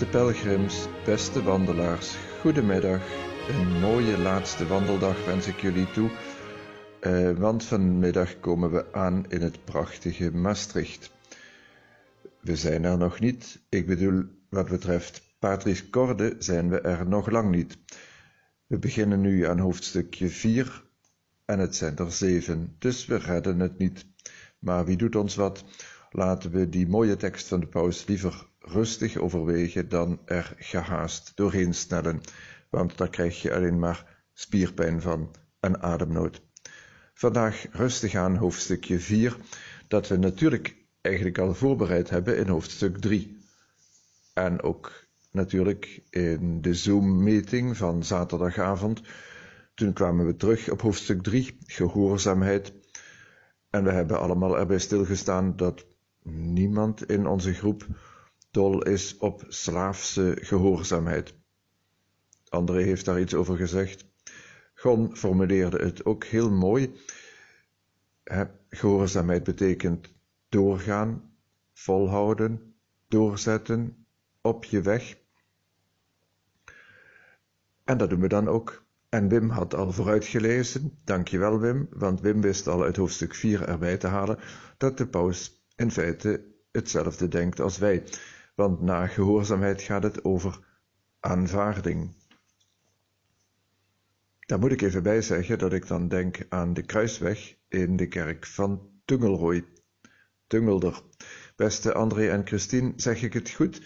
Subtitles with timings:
[0.00, 3.02] Beste pelgrims, beste wandelaars, goedemiddag.
[3.48, 6.10] Een mooie laatste wandeldag wens ik jullie toe,
[7.00, 11.12] uh, want vanmiddag komen we aan in het prachtige Maastricht.
[12.40, 17.30] We zijn er nog niet, ik bedoel, wat betreft Patrice Corde zijn we er nog
[17.30, 17.78] lang niet.
[18.66, 20.84] We beginnen nu aan hoofdstukje 4
[21.44, 24.06] en het zijn er zeven, dus we redden het niet.
[24.58, 25.64] Maar wie doet ons wat?
[26.10, 31.74] Laten we die mooie tekst van de paus liever rustig overwegen dan er gehaast doorheen
[31.74, 32.20] snellen,
[32.68, 36.42] want daar krijg je alleen maar spierpijn van en ademnood.
[37.14, 39.36] Vandaag rustig aan hoofdstukje 4,
[39.88, 43.38] dat we natuurlijk eigenlijk al voorbereid hebben in hoofdstuk 3.
[44.34, 49.00] En ook natuurlijk in de Zoom-meeting van zaterdagavond.
[49.74, 52.72] Toen kwamen we terug op hoofdstuk 3, gehoorzaamheid.
[53.70, 55.86] En we hebben allemaal erbij stilgestaan dat
[56.32, 57.86] niemand in onze groep
[58.50, 61.34] dol is op slaafse gehoorzaamheid.
[62.48, 64.04] André heeft daar iets over gezegd.
[64.74, 66.94] Gon formuleerde het ook heel mooi.
[68.68, 70.14] Gehoorzaamheid betekent
[70.48, 71.34] doorgaan,
[71.72, 72.74] volhouden,
[73.08, 74.06] doorzetten,
[74.40, 75.18] op je weg.
[77.84, 78.84] En dat doen we dan ook.
[79.08, 83.96] En Wim had al vooruitgelezen, dankjewel Wim, want Wim wist al uit hoofdstuk 4 erbij
[83.96, 84.38] te halen
[84.76, 88.04] dat de paus in feite hetzelfde denkt als wij
[88.60, 90.58] want na gehoorzaamheid gaat het over
[91.20, 92.14] aanvaarding.
[94.40, 98.06] Daar moet ik even bij zeggen dat ik dan denk aan de kruisweg in de
[98.08, 99.64] kerk van Tungelrooy.
[100.46, 101.02] Tungelder.
[101.56, 103.82] Beste André en Christine, zeg ik het goed?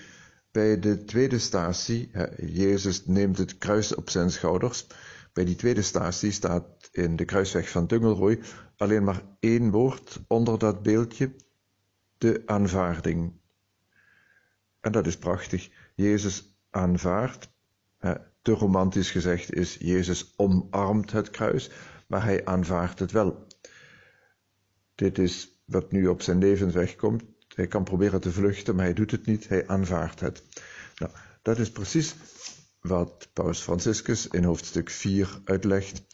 [0.51, 4.87] Bij de tweede statie, Jezus neemt het kruis op zijn schouders.
[5.33, 8.41] Bij die tweede statie staat in de kruisweg van Tungelrooy
[8.77, 11.35] alleen maar één woord onder dat beeldje:
[12.19, 13.43] de aanvaarding.
[14.85, 15.71] En dat is prachtig.
[15.95, 17.49] Jezus aanvaardt,
[18.43, 21.71] te romantisch gezegd is, Jezus omarmt het kruis,
[22.07, 23.47] maar hij aanvaardt het wel.
[24.95, 27.23] Dit is wat nu op zijn levensweg komt.
[27.49, 30.43] Hij kan proberen te vluchten, maar hij doet het niet, hij aanvaardt het.
[30.97, 31.13] Nou,
[31.43, 32.15] dat is precies
[32.81, 36.05] wat Paus Franciscus in hoofdstuk 4 uitlegt.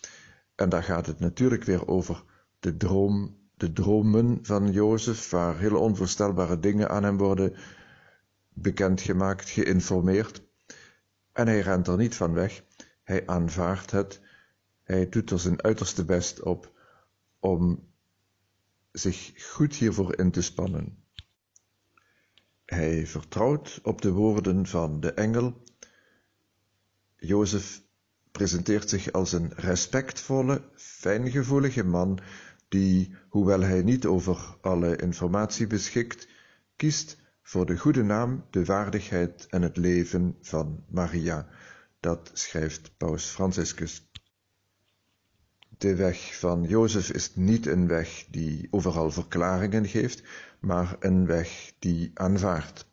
[0.55, 2.23] En daar gaat het natuurlijk weer over
[2.59, 7.57] de droom, de dromen van Jozef, waar hele onvoorstelbare dingen aan hem worden
[8.62, 10.43] bekendgemaakt, geïnformeerd.
[11.32, 12.62] En hij rent er niet van weg.
[13.03, 14.21] Hij aanvaardt het.
[14.82, 16.72] Hij doet er zijn uiterste best op
[17.41, 17.88] om
[18.93, 21.04] zich goed hiervoor in te spannen.
[22.65, 25.62] Hij vertrouwt op de woorden van de engel.
[27.16, 27.82] Jozef
[28.32, 32.21] presenteert zich als een respectvolle, fijngevoelige man
[32.69, 36.28] die, hoewel hij niet over alle informatie beschikt,
[36.77, 37.20] kiest
[37.50, 41.47] voor de goede naam, de waardigheid en het leven van Maria.
[42.00, 44.11] Dat schrijft Paus Franciscus.
[45.78, 50.22] De weg van Jozef is niet een weg die overal verklaringen geeft,
[50.60, 52.87] maar een weg die aanvaardt.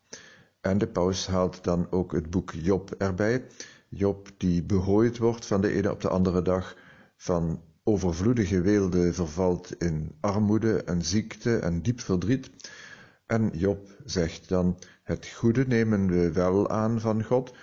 [0.60, 3.46] En de paus haalt dan ook het boek Job erbij.
[3.88, 6.76] Job die behooid wordt van de ene op de andere dag,
[7.16, 12.50] van overvloedige weelde vervalt in armoede en ziekte en diep verdriet.
[13.28, 17.54] En Job zegt dan, het goede nemen we wel aan van God,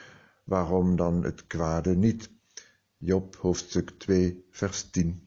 [0.44, 2.30] waarom dan het kwade niet?
[2.98, 5.24] Job hoofdstuk 2 vers 10.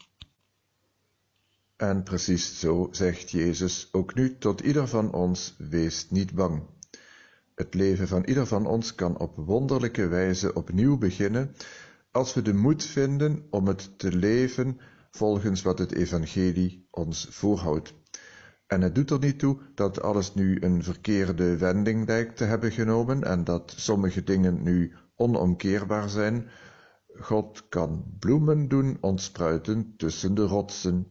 [1.76, 6.62] En precies zo zegt Jezus ook nu tot ieder van ons, wees niet bang.
[7.54, 11.54] Het leven van ieder van ons kan op wonderlijke wijze opnieuw beginnen,
[12.10, 14.80] als we de moed vinden om het te leven
[15.10, 17.94] volgens wat het evangelie ons voorhoudt.
[18.68, 22.72] En het doet er niet toe dat alles nu een verkeerde wending lijkt te hebben
[22.72, 26.50] genomen en dat sommige dingen nu onomkeerbaar zijn.
[27.14, 31.10] God kan bloemen doen ontspruiten tussen de rotsen.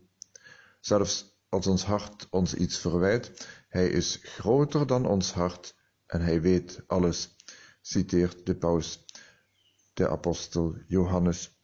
[0.79, 5.75] Zelfs als ons hart ons iets verwijt, hij is groter dan ons hart
[6.05, 7.35] en hij weet alles,
[7.81, 9.05] citeert de paus,
[9.93, 11.56] de apostel Johannes.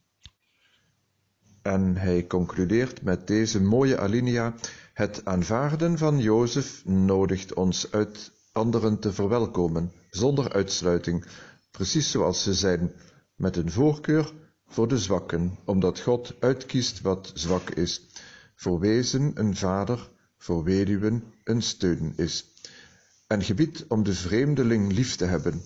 [1.64, 4.54] En hij concludeert met deze mooie alinea
[4.92, 11.24] het aanvaarden van Jozef nodigt ons uit anderen te verwelkomen, zonder uitsluiting,
[11.70, 12.92] precies zoals ze zijn,
[13.36, 14.32] met een voorkeur
[14.66, 18.06] voor de zwakken, omdat God uitkiest wat zwak is,
[18.54, 22.44] voor wezen een vader, voor weduwen een steun is,
[23.26, 25.62] en gebiedt om de vreemdeling lief te hebben.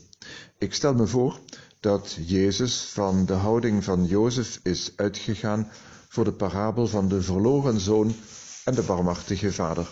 [0.59, 1.41] Ik stel me voor
[1.81, 5.71] dat Jezus van de houding van Jozef is uitgegaan
[6.09, 8.15] voor de parabel van de verloren zoon
[8.65, 9.89] en de barmhartige vader.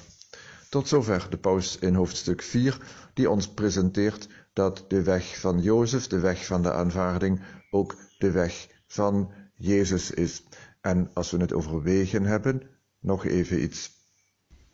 [0.71, 2.79] Tot zover de paus in hoofdstuk 4,
[3.15, 7.41] die ons presenteert dat de weg van Jozef, de weg van de aanvaarding,
[7.71, 10.43] ook de weg van Jezus is.
[10.81, 12.63] En als we het over wegen hebben,
[13.01, 13.91] nog even iets.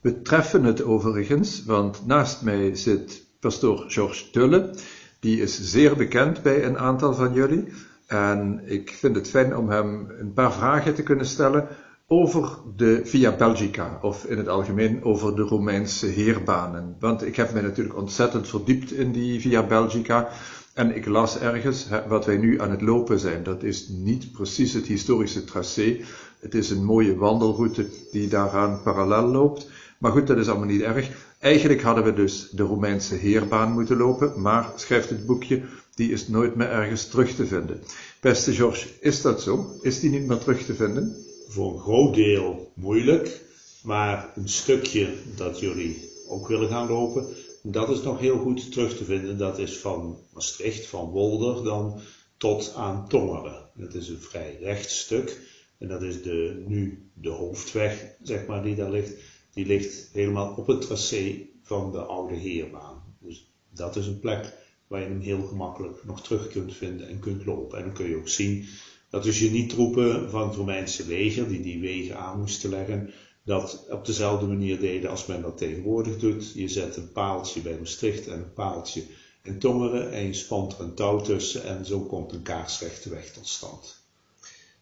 [0.01, 4.75] We treffen het overigens, want naast mij zit pastoor Georges Tulle.
[5.23, 7.65] Die is zeer bekend bij een aantal van jullie.
[8.07, 11.69] En ik vind het fijn om hem een paar vragen te kunnen stellen
[12.07, 16.97] over de Via Belgica, of in het algemeen over de Romeinse heerbanen.
[17.01, 20.29] Want ik heb mij natuurlijk ontzettend verdiept in die Via Belgica.
[20.75, 24.73] En ik las ergens, wat wij nu aan het lopen zijn, dat is niet precies
[24.73, 26.01] het historische tracé.
[26.41, 29.71] Het is een mooie wandelroute die daaraan parallel loopt.
[29.99, 31.32] Maar goed, dat is allemaal niet erg.
[31.43, 35.63] Eigenlijk hadden we dus de Romeinse heerbaan moeten lopen, maar, schrijft het boekje,
[35.95, 37.83] die is nooit meer ergens terug te vinden.
[38.21, 39.79] Beste George, is dat zo?
[39.81, 41.17] Is die niet meer terug te vinden?
[41.49, 43.41] Voor een groot deel moeilijk,
[43.83, 47.27] maar een stukje dat jullie ook willen gaan lopen,
[47.63, 49.39] dat is nog heel goed terug te vinden.
[49.39, 52.01] Dat is van Maastricht, van Wolder dan,
[52.37, 53.69] tot aan Tongeren.
[53.79, 55.41] Het is een vrij recht stuk.
[55.79, 59.13] En dat is de, nu de hoofdweg, zeg maar, die daar ligt.
[59.53, 63.03] Die ligt helemaal op het tracé van de oude heerbaan.
[63.19, 64.53] Dus dat is een plek
[64.87, 67.79] waar je hem heel gemakkelijk nog terug kunt vinden en kunt lopen.
[67.79, 68.69] En dan kun je ook zien
[69.11, 73.11] dat dus je niet troepen van het Romeinse leger, die die wegen aan moesten leggen,
[73.45, 76.53] dat op dezelfde manier deden als men dat tegenwoordig doet.
[76.53, 79.05] Je zet een paaltje bij Maastricht en een paaltje
[79.43, 83.33] in Tongeren en je spant er een touw tussen en zo komt een kaarsrechte weg
[83.33, 83.97] tot stand.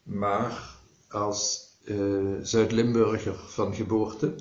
[0.02, 0.76] Maar
[1.08, 4.34] als uh, Zuid-Limburger van geboorte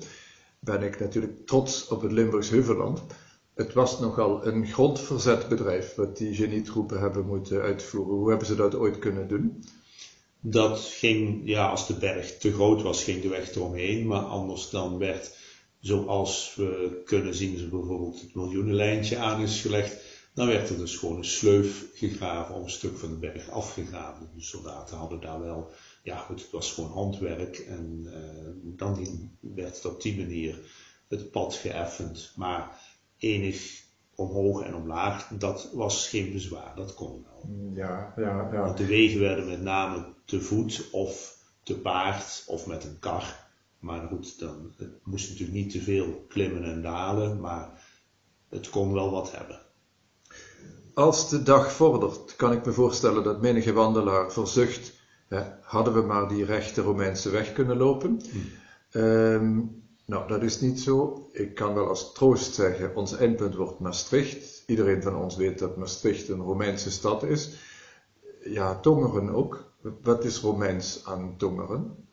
[0.60, 3.02] ben ik natuurlijk trots op het Limburgs Heuvelland.
[3.54, 8.14] Het was nogal een grondverzetbedrijf wat die genietroepen hebben moeten uitvoeren.
[8.14, 9.64] Hoe hebben ze dat ooit kunnen doen?
[10.40, 14.06] Dat ging, ja, als de berg te groot was, ging de weg eromheen.
[14.06, 15.36] Maar anders dan werd,
[15.78, 19.96] zoals we kunnen zien, ze bijvoorbeeld het miljoenenlijntje aan is gelegd,
[20.34, 24.30] dan werd er dus gewoon een sleuf gegraven om een stuk van de berg afgegraven.
[24.34, 25.70] De soldaten hadden daar wel,
[26.02, 29.06] ja goed, het was gewoon handwerk en uh, dan
[29.40, 30.58] werd het op die manier
[31.08, 32.32] het pad geëffend.
[32.36, 32.80] Maar
[33.16, 33.82] enig
[34.14, 37.50] omhoog en omlaag, dat was geen bezwaar, dat kon wel.
[37.74, 38.60] Ja, ja, ja.
[38.60, 43.48] Want de wegen werden met name te voet of te paard of met een kar.
[43.78, 47.82] Maar goed, dan, het moest natuurlijk niet te veel klimmen en dalen, maar
[48.48, 49.60] het kon wel wat hebben.
[50.94, 54.99] Als de dag vordert, kan ik me voorstellen dat menige wandelaar verzucht,
[55.60, 58.20] hadden we maar die rechte Romeinse weg kunnen lopen.
[58.30, 58.98] Hm.
[58.98, 61.28] Um, nou, dat is niet zo.
[61.32, 64.62] Ik kan wel als troost zeggen, ons eindpunt wordt Maastricht.
[64.66, 67.50] Iedereen van ons weet dat Maastricht een Romeinse stad is.
[68.44, 69.72] Ja, Tongeren ook.
[70.02, 72.08] Wat is Romeins aan Tongeren?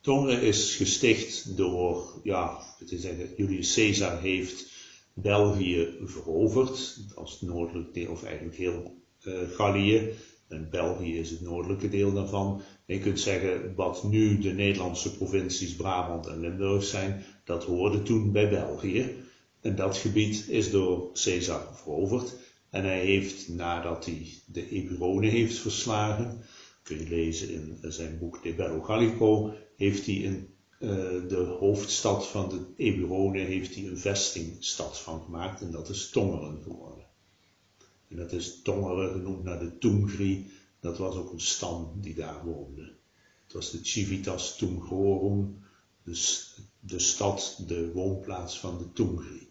[0.00, 4.72] Tongeren is gesticht door, ja, te zeggen, Julius Caesar heeft
[5.14, 10.14] België veroverd, als noordelijk deel, of eigenlijk heel uh, Gallië.
[10.48, 12.62] En België is het noordelijke deel daarvan.
[12.86, 18.32] Je kunt zeggen, wat nu de Nederlandse provincies Brabant en Limburg zijn, dat hoorde toen
[18.32, 19.14] bij België.
[19.60, 22.36] En dat gebied is door Caesar veroverd.
[22.70, 26.40] En hij heeft, nadat hij de Eburonen heeft verslagen,
[26.82, 30.48] kun je lezen in zijn boek De Bello Gallico, heeft hij in
[30.80, 30.90] uh,
[31.28, 36.62] de hoofdstad van de Eburonen heeft hij een vestingstad van gemaakt en dat is Tongeren.
[38.10, 40.50] En dat is Tongeren genoemd naar de Tungri,
[40.80, 42.96] dat was ook een stam die daar woonde.
[43.44, 45.58] Het was de Civitas Tungrorum,
[46.02, 49.48] dus de stad, de woonplaats van de Tungri.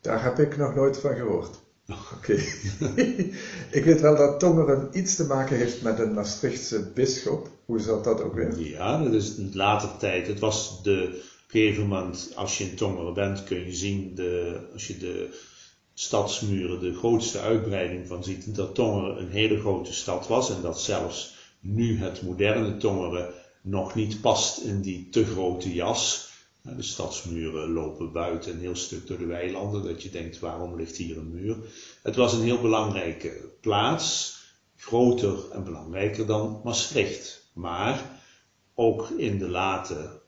[0.00, 1.60] Daar heb ik nog nooit van gehoord.
[2.14, 2.32] Oké.
[3.78, 7.48] ik weet wel dat Tongeren iets te maken heeft met een Maastrichtse bisschop.
[7.64, 8.58] Hoe zat dat ook weer?
[8.58, 10.26] Ja, dat is in later tijd.
[10.26, 14.14] Het was de, op een gegeven moment, als je in Tongeren bent, kun je zien,
[14.14, 15.38] de, als je de
[16.00, 20.80] stadsmuren, de grootste uitbreiding van ziet, dat Tongeren een hele grote stad was en dat
[20.80, 26.30] zelfs nu het moderne Tongeren nog niet past in die te grote jas.
[26.62, 30.96] De stadsmuren lopen buiten een heel stuk door de weilanden, dat je denkt waarom ligt
[30.96, 31.56] hier een muur.
[32.02, 34.38] Het was een heel belangrijke plaats,
[34.76, 37.50] groter en belangrijker dan Maastricht.
[37.52, 38.20] Maar
[38.74, 40.20] ook in de late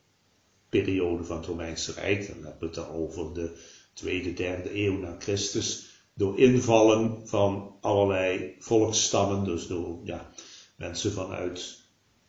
[0.69, 5.17] periode van het Romeinse Rijk, dan hebben we het over de tweede, derde eeuw na
[5.19, 10.33] Christus, door invallen van allerlei volksstammen, dus door ja,
[10.77, 11.81] mensen vanuit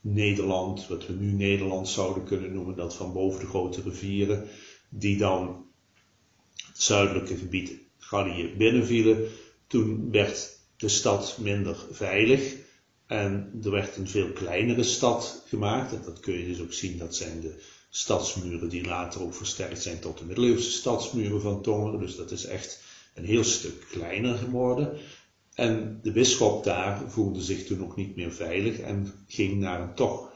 [0.02, 4.48] Nederland, wat we nu Nederland zouden kunnen noemen, dat van boven de grote rivieren,
[4.90, 5.66] die dan
[6.68, 9.28] het zuidelijke gebied Gallië binnenvielen.
[9.68, 12.56] Toen werd de stad minder veilig
[13.06, 16.06] en er werd een veel kleinere stad gemaakt.
[16.06, 17.64] Dat kun je dus ook zien, dat zijn de
[17.96, 22.00] stadsmuren die later ook versterkt zijn tot de middeleeuwse stadsmuren van Tongeren.
[22.00, 22.84] Dus dat is echt
[23.14, 24.98] een heel stuk kleiner geworden.
[25.54, 29.96] En de bisschop daar voelde zich toen ook niet meer veilig en ging naar een
[29.96, 30.32] toch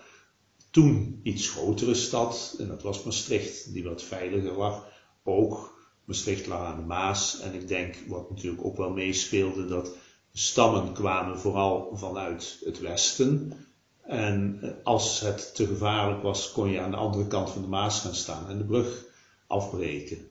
[0.71, 4.87] toen iets grotere stad, en dat was Maastricht, die wat veiliger lag.
[5.23, 7.39] Ook Maastricht lag aan de Maas.
[7.39, 9.95] En ik denk, wat natuurlijk ook wel meespeelde, dat
[10.33, 13.53] stammen kwamen vooral vanuit het westen.
[14.07, 17.99] En als het te gevaarlijk was, kon je aan de andere kant van de Maas
[17.99, 19.05] gaan staan en de brug
[19.47, 20.29] afbreken.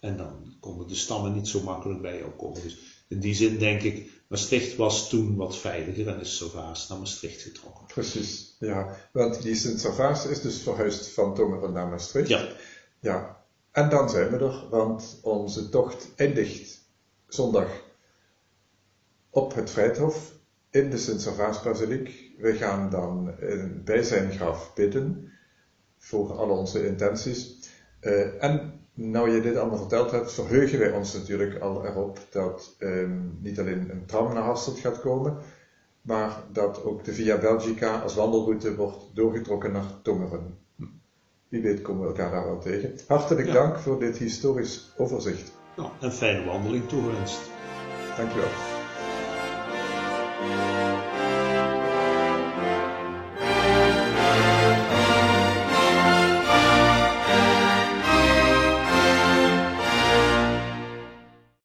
[0.00, 2.62] En dan konden de stammen niet zo makkelijk bij jou komen.
[2.62, 2.78] Dus
[3.08, 7.42] in die zin denk ik, Maastricht was toen wat veiliger en is Servaas naar Maastricht
[7.42, 7.86] getrokken.
[7.86, 8.96] Precies, ja.
[9.12, 12.28] Want die Sint-Servaas is dus verhuisd van Tongeren naar Maastricht.
[12.28, 12.48] Ja.
[13.00, 13.44] Ja.
[13.70, 16.80] En dan zijn we er, want onze tocht eindigt
[17.28, 17.68] zondag
[19.30, 20.32] op het Vrijthof
[20.76, 22.34] in de Sint-Servaas-basiliek.
[22.38, 23.34] We gaan dan
[23.84, 25.32] bij zijn graf bidden
[25.98, 27.70] voor al onze intenties.
[28.00, 32.76] Uh, en nou je dit allemaal verteld hebt, verheugen wij ons natuurlijk al erop dat
[32.78, 35.36] um, niet alleen een tram naar Hasselt gaat komen,
[36.02, 40.58] maar dat ook de Via Belgica als wandelroute wordt doorgetrokken naar Tongeren.
[41.48, 42.94] Wie weet komen we elkaar daar wel tegen.
[43.06, 45.52] Hartelijk dank voor dit historisch overzicht.
[45.76, 47.40] Nou, een fijne wandeling toegewenst.
[48.16, 48.65] Dankjewel.